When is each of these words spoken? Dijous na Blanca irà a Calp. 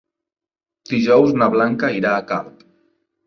Dijous 0.91 1.35
na 1.41 1.49
Blanca 1.55 1.91
irà 1.99 2.17
a 2.17 2.23
Calp. 2.31 2.65